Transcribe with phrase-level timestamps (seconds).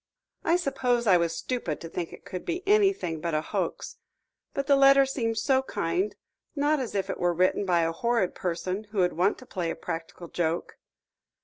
[0.43, 3.97] "I suppose I was stupid to think it could be anything but a hoax.
[4.51, 6.15] But the letter seemed so kind,
[6.55, 9.69] not as if it were written by a horrid person who would want to play
[9.69, 10.79] a practical joke."